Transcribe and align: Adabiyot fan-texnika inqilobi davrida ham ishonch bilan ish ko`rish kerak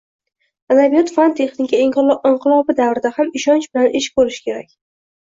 Adabiyot 0.75 1.11
fan-texnika 1.17 1.83
inqilobi 1.87 2.79
davrida 2.83 3.15
ham 3.21 3.33
ishonch 3.41 3.73
bilan 3.77 3.99
ish 4.05 4.13
ko`rish 4.21 4.45
kerak 4.51 4.79